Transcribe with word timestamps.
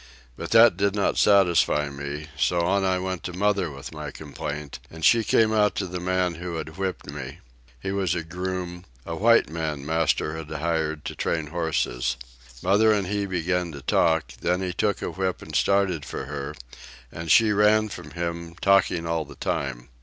But 0.35 0.49
that 0.49 0.77
did 0.77 0.95
not 0.95 1.19
satisfy 1.19 1.87
me, 1.91 2.25
so 2.35 2.61
on 2.61 2.83
I 2.83 2.97
went 2.97 3.21
to 3.25 3.33
mother 3.33 3.69
with 3.69 3.93
my 3.93 4.09
complaint 4.09 4.79
and 4.89 5.05
she 5.05 5.23
came 5.23 5.53
out 5.53 5.75
to 5.75 5.85
the 5.85 5.99
man 5.99 6.33
who 6.41 6.55
had 6.55 6.75
whipped 6.77 7.05
me; 7.11 7.37
he 7.79 7.91
was 7.91 8.15
a 8.15 8.23
groom, 8.23 8.85
a 9.05 9.15
white 9.15 9.47
man 9.51 9.85
master 9.85 10.35
had 10.35 10.49
hired 10.49 11.05
to 11.05 11.13
train 11.15 11.45
the 11.45 11.51
horses. 11.51 12.17
Mother 12.63 12.91
and 12.91 13.05
he 13.05 13.27
began 13.27 13.71
to 13.73 13.81
talk, 13.83 14.31
then 14.41 14.63
he 14.63 14.73
took 14.73 15.03
a 15.03 15.11
whip 15.11 15.39
and 15.43 15.55
started 15.55 16.03
for 16.03 16.25
her, 16.25 16.55
and 17.11 17.29
she 17.29 17.51
ran 17.51 17.87
from 17.87 18.09
him, 18.09 18.55
talking 18.59 19.05
all 19.05 19.23
the 19.23 19.35
time. 19.35 19.89